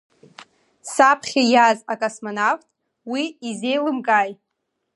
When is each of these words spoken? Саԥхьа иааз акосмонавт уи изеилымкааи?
Саԥхьа 0.91 1.43
иааз 1.53 1.79
акосмонавт 1.93 2.67
уи 3.11 3.23
изеилымкааи? 3.47 4.31